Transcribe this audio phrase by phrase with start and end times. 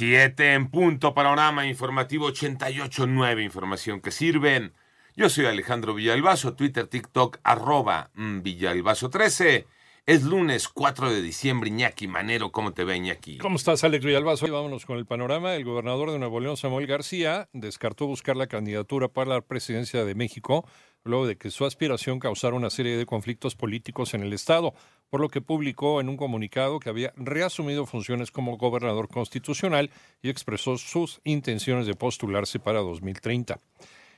[0.00, 4.74] Siete en punto, panorama informativo 88.9, información que sirven.
[5.14, 9.66] Yo soy Alejandro Villalbazo, Twitter, TikTok, arroba mm, Villalbazo13.
[10.06, 13.38] Es lunes 4 de diciembre, Iñaki Manero, ¿cómo te ve Iñaki?
[13.38, 14.50] ¿Cómo estás, Alex Villalbazo?
[14.50, 15.54] Vámonos con el panorama.
[15.54, 20.16] El gobernador de Nuevo León, Samuel García, descartó buscar la candidatura para la presidencia de
[20.16, 20.66] México
[21.04, 24.74] luego de que su aspiración causara una serie de conflictos políticos en el Estado,
[25.10, 29.90] por lo que publicó en un comunicado que había reasumido funciones como gobernador constitucional
[30.22, 33.60] y expresó sus intenciones de postularse para 2030.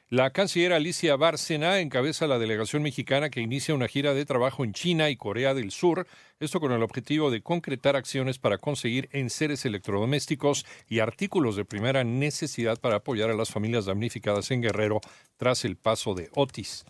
[0.09, 4.73] La canciller Alicia Bárcena encabeza la delegación mexicana que inicia una gira de trabajo en
[4.73, 6.07] China y Corea del Sur,
[6.39, 12.05] esto con el objetivo de concretar acciones para conseguir enseres electrodomésticos y artículos de primera
[12.05, 15.01] necesidad para apoyar a las familias damnificadas en Guerrero
[15.39, 16.85] tras el paso de Otis.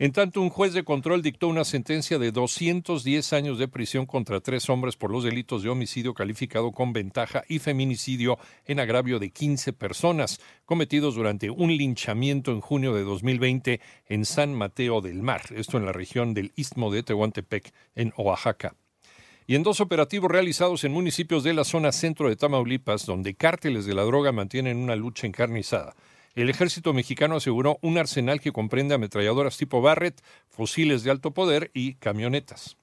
[0.00, 4.40] En tanto, un juez de control dictó una sentencia de 210 años de prisión contra
[4.40, 9.30] tres hombres por los delitos de homicidio calificado con ventaja y feminicidio en agravio de
[9.30, 15.42] 15 personas, cometidos durante un linchamiento en junio de 2020 en San Mateo del Mar,
[15.56, 18.76] esto en la región del Istmo de Tehuantepec, en Oaxaca
[19.48, 23.86] y en dos operativos realizados en municipios de la zona centro de Tamaulipas, donde cárteles
[23.86, 25.96] de la droga mantienen una lucha encarnizada.
[26.34, 31.70] El ejército mexicano aseguró un arsenal que comprende ametralladoras tipo Barrett, fusiles de alto poder
[31.74, 32.76] y camionetas.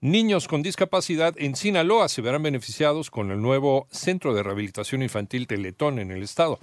[0.00, 5.46] Niños con discapacidad en Sinaloa se verán beneficiados con el nuevo Centro de Rehabilitación Infantil
[5.46, 6.60] Teletón en el estado.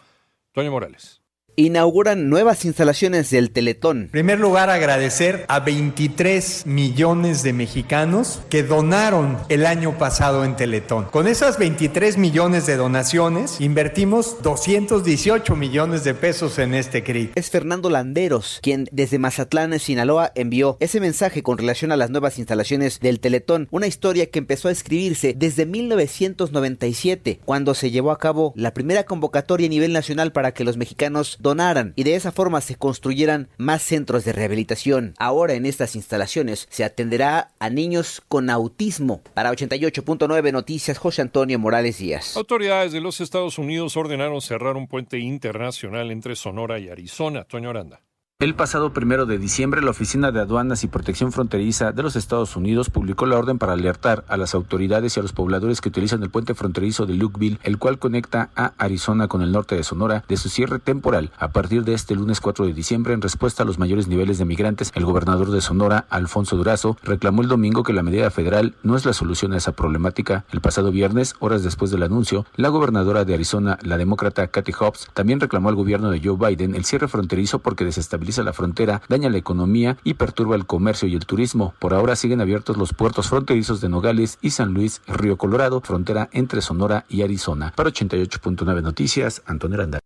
[0.51, 1.22] Toño Morales
[1.55, 4.03] inauguran nuevas instalaciones del Teletón.
[4.03, 10.55] En primer lugar, agradecer a 23 millones de mexicanos que donaron el año pasado en
[10.55, 11.05] Teletón.
[11.05, 17.31] Con esas 23 millones de donaciones, invertimos 218 millones de pesos en este CRI.
[17.35, 22.37] Es Fernando Landeros, quien desde Mazatlán, Sinaloa, envió ese mensaje con relación a las nuevas
[22.39, 28.19] instalaciones del Teletón, una historia que empezó a escribirse desde 1997, cuando se llevó a
[28.19, 32.31] cabo la primera convocatoria a nivel nacional para que los mexicanos donaran y de esa
[32.31, 35.13] forma se construyeran más centros de rehabilitación.
[35.19, 39.21] Ahora en estas instalaciones se atenderá a niños con autismo.
[39.35, 42.35] Para 88.9 Noticias, José Antonio Morales Díaz.
[42.35, 47.43] Autoridades de los Estados Unidos ordenaron cerrar un puente internacional entre Sonora y Arizona.
[47.43, 48.01] Toño Aranda.
[48.43, 52.57] El pasado primero de diciembre, la Oficina de Aduanas y Protección Fronteriza de los Estados
[52.57, 56.21] Unidos publicó la orden para alertar a las autoridades y a los pobladores que utilizan
[56.23, 60.25] el puente fronterizo de Lukeville, el cual conecta a Arizona con el norte de Sonora,
[60.27, 63.65] de su cierre temporal a partir de este lunes 4 de diciembre en respuesta a
[63.65, 64.91] los mayores niveles de migrantes.
[64.93, 69.05] El gobernador de Sonora, Alfonso Durazo, reclamó el domingo que la medida federal no es
[69.05, 70.43] la solución a esa problemática.
[70.51, 75.07] El pasado viernes, horas después del anuncio, la gobernadora de Arizona, la demócrata Kathy Hobbs,
[75.13, 79.29] también reclamó al gobierno de Joe Biden el cierre fronterizo porque desestabiliza la frontera, daña
[79.29, 81.75] la economía y perturba el comercio y el turismo.
[81.77, 86.29] Por ahora siguen abiertos los puertos fronterizos de Nogales y San Luis, Río Colorado, frontera
[86.31, 87.73] entre Sonora y Arizona.
[87.75, 89.99] Para 88.9 Noticias, Antonio Aranda.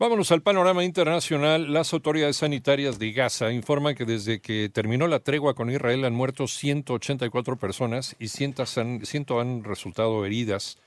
[0.00, 1.74] Vámonos al panorama internacional.
[1.74, 6.14] Las autoridades sanitarias de Gaza informan que desde que terminó la tregua con Israel han
[6.14, 10.78] muerto 184 personas y 100 han, 100 han resultado heridas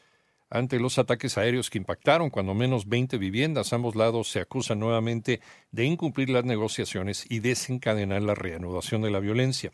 [0.53, 3.73] ante los ataques aéreos que impactaron cuando menos 20 viviendas.
[3.73, 5.41] Ambos lados se acusan nuevamente
[5.71, 9.71] de incumplir las negociaciones y desencadenar la reanudación de la violencia.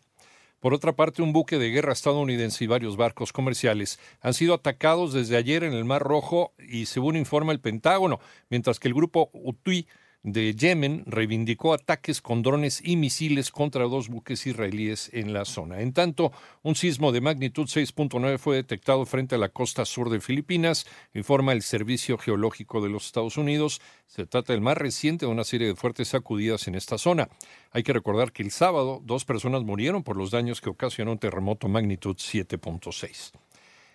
[0.62, 5.13] Por otra parte, un buque de guerra estadounidense y varios barcos comerciales han sido atacados
[5.13, 8.19] desde ayer en el Mar Rojo y según informa el Pentágono,
[8.50, 9.85] mientras que el grupo Houthi
[10.24, 15.80] de Yemen reivindicó ataques con drones y misiles contra dos buques israelíes en la zona.
[15.81, 16.31] En tanto,
[16.62, 21.53] un sismo de magnitud 6.9 fue detectado frente a la costa sur de Filipinas, informa
[21.53, 23.81] el Servicio Geológico de los Estados Unidos.
[24.07, 27.30] Se trata del más reciente de una serie de fuertes sacudidas en esta zona.
[27.72, 31.19] Hay que recordar que el sábado dos personas murieron por los daños que ocasionó un
[31.19, 33.31] terremoto magnitud 7.6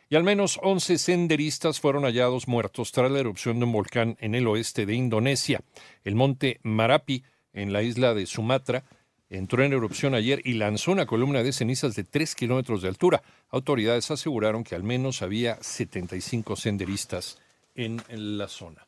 [0.09, 4.35] y al menos 11 senderistas fueron hallados muertos tras la erupción de un volcán en
[4.35, 5.61] el oeste de Indonesia.
[6.05, 8.85] El monte Marapi, en la isla de Sumatra,
[9.31, 13.23] entró en erupción ayer y lanzó una columna de cenizas de 3 kilómetros de altura.
[13.51, 17.39] Autoridades aseguraron que al menos había 75 senderistas
[17.75, 18.83] en la zona.